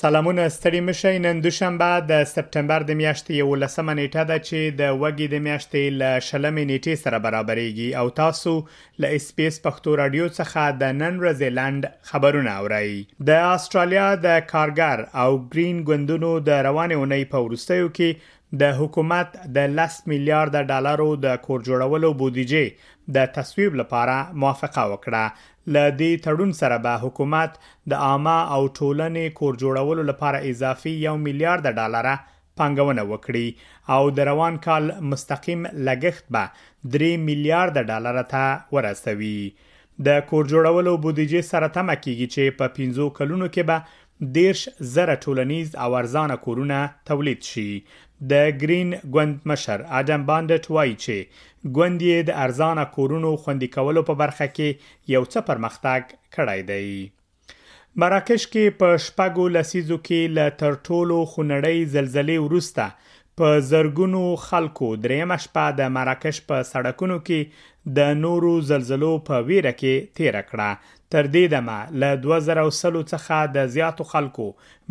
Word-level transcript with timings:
سلامونه 0.00 0.48
ستړي 0.48 0.80
مشي 0.86 1.18
نن 1.24 1.36
دوشنبه 1.44 2.00
د 2.08 2.24
سپتمبر 2.32 2.84
د 2.88 2.96
میاشتې 3.00 3.44
11مه 3.52 3.94
نیټه 4.00 4.24
ده 4.30 4.36
چې 4.46 4.74
د 4.80 4.96
وګي 5.02 5.28
د 5.34 5.38
میاشتې 5.46 5.94
ل 6.00 6.02
شلمې 6.26 6.64
نیټې 6.70 6.94
سره 7.04 7.18
برابرېږي 7.26 7.86
او 8.00 8.04
تاسو 8.20 8.52
ل 9.04 9.08
اسپیس 9.18 9.58
پښتو 9.66 9.94
رادیو 10.02 10.26
څخه 10.38 10.76
د 10.82 10.92
نن 11.00 11.16
رزلند 11.28 11.88
خبرونه 12.10 12.56
اورئ 12.64 12.92
د 13.30 13.40
استرالیا 13.54 14.04
د 14.26 14.38
کارګر 14.52 15.06
او 15.24 15.28
گرین 15.56 15.82
ګوندونو 15.90 16.34
د 16.50 16.60
روانې 16.68 16.96
اونۍ 16.98 17.24
په 17.32 17.46
ورستیو 17.48 17.88
کې 18.00 18.10
د 18.60 18.76
حکومت 18.78 19.32
د 19.56 19.70
10 19.76 19.94
میلیارډ 20.10 20.60
ډالرو 20.72 21.06
د 21.22 21.36
کور 21.46 21.60
جوړولو 21.68 22.10
بودیجې 22.20 23.14
د 23.16 23.32
تصویب 23.38 23.78
لپاره 23.80 24.14
موافقه 24.42 24.84
وکړه 24.92 25.24
ل 25.74 25.96
دې 26.00 26.22
تړون 26.26 26.52
سره 26.60 26.78
به 26.84 27.00
حکومت 27.04 27.56
د 27.92 28.04
عامه 28.06 28.38
او 28.56 28.60
ټولنې 28.78 29.34
کور 29.40 29.58
جوړولو 29.64 30.06
لپاره 30.12 30.42
اضافي 30.52 30.94
1 31.14 31.24
میلیارډ 31.24 31.78
ډالره 31.80 32.14
پانګونه 32.60 33.06
وکړي 33.08 33.46
او 33.96 34.00
د 34.18 34.28
روان 34.30 34.60
کال 34.68 34.90
مستقیم 35.14 35.66
لګښت 35.90 36.32
به 36.36 36.56
3 37.00 37.18
میلیارډ 37.24 37.90
ډالر 37.92 38.22
ته 38.34 38.78
ورسوي 38.78 39.34
د 40.06 40.24
کور 40.32 40.48
جوړولو 40.54 40.96
بودیجې 41.04 41.46
سره 41.52 41.74
تمه 41.76 41.98
کیږي 42.04 42.26
چې 42.34 42.58
په 42.58 42.76
15 42.82 43.16
کلونو 43.18 43.52
کې 43.54 43.72
به 43.72 44.04
دیرش 44.36 44.60
زره 44.96 45.14
ټولنیز 45.24 45.74
او 45.86 45.94
ارزانه 45.96 46.36
کورونه 46.44 46.76
تولید 47.10 47.42
شي 47.48 47.68
د 48.30 48.48
گرین 48.60 48.94
ګوند 49.14 49.38
مشر 49.50 49.82
اډم 49.98 50.22
باندټ 50.28 50.66
وایي 50.76 50.94
چې 51.02 51.72
ګوند 51.78 52.02
یې 52.06 52.22
د 52.28 52.38
ارزانه 52.44 52.84
کورونو 52.96 53.32
خوندې 53.42 53.68
کولو 53.76 54.02
په 54.10 54.14
برخه 54.22 54.46
کې 54.56 55.14
یو 55.14 55.22
څه 55.32 55.40
پرمختګ 55.50 56.14
کړی 56.36 56.62
دی 56.70 57.12
مراکش 58.04 58.46
کې 58.52 58.78
په 58.80 59.02
شپږو 59.08 59.46
لسیزو 59.58 59.98
کې 59.98 60.36
ل 60.38 60.56
تر 60.62 60.78
ټولو 60.88 61.20
خنړی 61.34 61.92
زلزلې 61.96 62.42
ورسته 62.46 63.14
په 63.40 63.60
زرګونو 63.70 64.24
خلکو 64.46 64.90
درېم 65.06 65.36
شپه 65.46 65.64
د 65.78 65.92
مراکش 65.96 66.40
په 66.50 66.66
سړکونو 66.72 67.16
کې 67.28 67.92
د 67.98 68.20
نورو 68.26 68.52
زلزلو 68.72 69.10
په 69.30 69.48
ویره 69.50 69.72
کې 69.80 70.20
تیر 70.20 70.40
کړه 70.50 71.05
تر 71.12 71.24
دې 71.34 71.42
دمه 71.54 71.78
له 72.02 72.10
2000 72.22 73.02
څخه 73.12 73.50
د 73.56 73.68
زیاتو 73.74 74.04
خلکو 74.12 74.46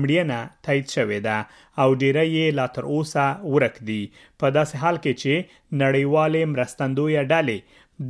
مړینه 0.00 0.38
تایید 0.68 0.88
شوې 0.96 1.20
ده 1.26 1.36
او 1.82 1.88
ډیره 2.02 2.24
یې 2.36 2.46
لا 2.58 2.66
تر 2.76 2.84
اوسه 2.94 3.26
ورک 3.54 3.76
دي 3.90 4.02
په 4.40 4.46
داسې 4.56 4.74
حال 4.82 4.96
کې 5.02 5.12
چې 5.22 5.34
نړیوالې 5.82 6.42
مرستندوی 6.52 7.14
ډلې 7.32 7.58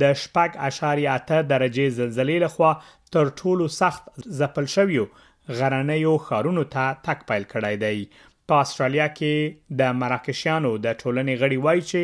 د 0.01 0.19
شپږ 0.23 0.49
اشاریه 0.69 1.09
اته 1.17 1.37
درجه 1.53 1.85
زلزلې 1.97 2.37
لخوا 2.45 2.71
تر 3.13 3.25
ټولو 3.39 3.65
سخت 3.81 4.03
ځپل 4.39 4.65
شویو 4.75 5.05
غرنیو 5.59 6.13
خارونو 6.27 6.63
ته 6.75 6.83
تک 7.07 7.19
پیل 7.29 7.43
کړای 7.53 7.75
دی 7.83 7.97
په 8.51 8.63
استرالیا 8.67 9.05
کې 9.17 9.35
د 9.79 9.81
مراکشیانو 9.99 10.69
د 10.85 10.87
ټولنې 11.01 11.33
غړي 11.41 11.57
وایي 11.65 11.83
چې 11.91 12.01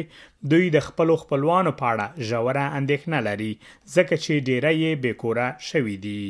دوی 0.52 0.66
د 0.76 0.80
خپل 0.88 1.08
خپلوانو 1.24 1.72
په 1.82 1.86
اړه 1.94 2.06
ژوره 2.30 2.66
اندېښنه 2.80 3.20
لري 3.28 3.50
ځکه 3.96 4.14
چې 4.26 4.46
ډیره 4.50 4.72
یې 4.82 4.92
بیکوره 5.06 5.48
شوې 5.70 5.98
دي 6.06 6.24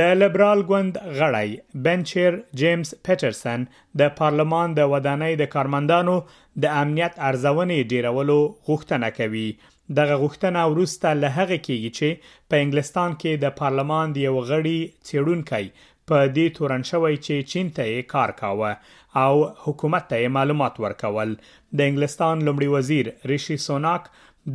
د 0.00 0.16
لیبرال 0.20 0.60
ګوند 0.70 0.92
غړی 1.20 1.50
بنچر 1.86 2.38
جیمز 2.62 2.90
پټرسن 3.06 3.66
د 4.00 4.12
پارلمان 4.20 4.74
د 4.80 4.90
ودانۍ 4.94 5.32
د 5.42 5.50
کارمندانو 5.54 6.16
د 6.62 6.64
امنیت 6.84 7.14
ارزونې 7.28 7.80
ډیرولو 7.92 8.38
غوښتنه 8.68 9.08
کوي 9.18 9.48
دغه 9.96 10.14
غوښتنه 10.22 10.60
ورسته 10.72 11.08
له 11.22 11.28
هغه 11.38 11.56
کېږي 11.66 11.90
چې 11.98 12.08
په 12.52 12.64
انګلستان 12.64 13.10
کې 13.20 13.32
د 13.44 13.56
پارلمان 13.62 14.06
دی 14.14 14.22
یو 14.28 14.36
غړي 14.50 14.78
چیرونکای 15.10 15.66
په 16.08 16.18
دې 16.36 16.46
تورن 16.58 16.82
شوی 16.90 17.14
چې 17.26 17.34
چین 17.52 17.66
ته 17.78 17.84
کار 18.14 18.30
کاوه 18.42 18.72
او 19.24 19.34
حکومت 19.64 20.04
ته 20.12 20.28
معلومات 20.36 20.74
ورکول 20.86 21.30
د 21.76 21.80
انګلستان 21.88 22.36
لمړي 22.46 22.68
وزیر 22.74 23.06
ریشي 23.32 23.56
سوناک 23.68 24.02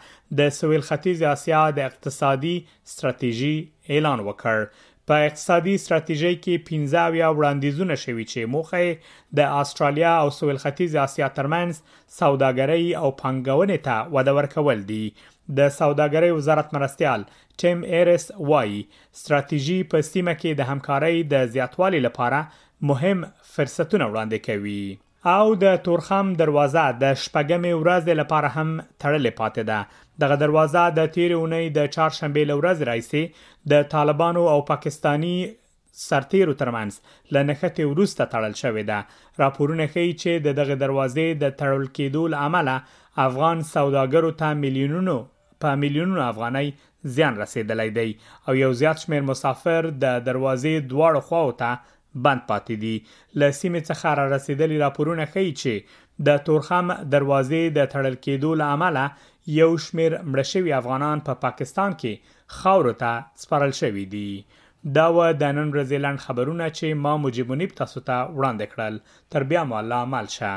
د 0.41 0.51
سویل 0.59 0.87
ختیځ 0.89 1.31
اسیا 1.35 1.63
د 1.79 1.87
اقتصادي 1.91 2.55
ستراتیژي 2.95 3.55
اعلان 3.93 4.27
وکړ 4.29 4.67
په 5.09 5.17
اقتصادي 5.25 5.73
ستراتیژي 5.81 6.29
کې 6.43 6.63
15 6.67 7.09
ویا 7.15 7.27
وړاندیزونه 7.39 7.97
شوي 8.03 8.23
چې 8.31 8.49
موخه 8.53 9.35
د 9.39 9.53
استرالیا 9.63 10.13
او 10.21 10.31
سویل 10.37 10.61
ختیځ 10.63 10.95
اسیا 11.03 11.27
ترمنس 11.39 11.81
سوداګرۍ 12.21 12.87
او 13.01 13.11
پنګونې 13.21 13.83
ته 13.89 14.17
وده 14.17 14.33
ورکول 14.39 14.81
دي 14.91 15.03
د 15.59 15.69
سوداګرۍ 15.79 16.31
وزارت 16.39 16.73
مرستيال 16.79 17.27
ټیم 17.63 17.85
ایرس 17.97 18.27
وای 18.51 18.81
ستراتیژي 19.23 19.79
په 19.95 20.05
سیمه 20.11 20.37
کې 20.41 20.59
د 20.59 20.73
همکارۍ 20.73 21.21
د 21.35 21.49
زیاتوالي 21.57 22.01
لپاره 22.11 22.41
مهم 22.91 23.25
فرصتونه 23.55 24.13
وړاندې 24.13 24.45
کوي 24.49 24.83
او 25.25 25.45
د 25.63 25.77
تورخم 25.85 26.27
دروازه 26.39 26.83
د 27.03 27.13
شپږمې 27.23 27.71
ورځې 27.83 28.13
لپاره 28.21 28.49
هم 28.55 28.69
تړلې 29.03 29.31
پاتې 29.39 29.63
ده 29.69 29.79
دغه 30.23 30.35
دروازه 30.43 30.81
د 30.97 31.01
تیرې 31.15 31.37
اونۍ 31.41 31.65
د 31.77 31.87
چهارشنبه 31.95 32.43
لورځ 32.51 32.77
راځي 32.89 33.23
د 33.73 33.87
طالبانو 33.93 34.43
او 34.53 34.59
پاکستانی 34.71 35.35
سرتیرو 36.07 36.53
ترمنځ 36.61 36.93
لنښتې 37.35 37.83
ورسته 37.91 38.23
تړل 38.33 38.53
شوې 38.63 38.83
ده 38.89 38.99
راپورونه 39.43 39.83
ښیي 39.93 40.13
چې 40.21 40.31
د 40.45 40.57
دغه 40.61 40.75
دروازې 40.83 41.27
د 41.43 41.55
تړل 41.61 41.85
کېدو 41.97 42.23
لامل 42.35 42.69
افغان 43.27 43.57
سوداګرو 43.75 44.31
ته 44.43 44.49
میلیونونو 44.63 45.15
په 45.65 45.75
میلیونونو 45.83 46.21
افغانۍ 46.31 46.67
زیان 47.17 47.33
رسیدلی 47.43 47.89
دی 47.97 48.09
او 48.47 48.55
یو 48.63 48.71
زیات 48.81 48.97
شمیر 49.03 49.23
مسافر 49.31 49.89
د 50.05 50.23
دروازې 50.29 50.73
دواړو 50.91 51.21
خواو 51.27 51.51
ته 51.61 51.71
بند 52.15 52.41
پاتې 52.47 52.75
دي 52.83 52.99
ل 53.41 53.51
سیمې 53.61 53.81
څخه 53.91 54.09
را 54.19 54.25
رسیدلي 54.35 54.77
راپورونه 54.83 55.23
ښیي 55.35 55.51
چې 55.61 55.73
د 56.27 56.43
تورخم 56.49 56.87
دروازې 57.15 57.61
د 57.77 57.89
تړل 57.95 58.15
کېدو 58.27 58.49
لامل 58.61 58.97
یو 59.59 59.71
شمیر 59.85 60.11
مړ 60.31 60.39
شوی 60.53 60.71
افغانان 60.81 61.17
په 61.25 61.33
پا 61.33 61.39
پاکستان 61.47 61.91
کې 62.03 62.13
خاورو 62.61 62.93
ته 63.01 63.11
سپارل 63.43 63.71
شوی 63.81 64.05
دي 64.13 64.29
دا 64.97 65.05
و 65.15 65.17
د 65.41 65.55
نن 65.57 65.67
ورځې 65.73 65.97
لاند 66.05 66.23
خبرونه 66.27 66.65
چې 66.77 66.87
ما 67.03 67.13
مجيب 67.25 67.47
منیب 67.55 67.71
تاسو 67.81 67.99
ته 68.09 68.17
وړاندې 68.37 68.65
کړل 68.73 68.93
تر 69.35 69.41
بیا 69.51 69.61
مو 69.69 69.75
الله 69.81 70.01
مال 70.15 70.27
شه 70.37 70.53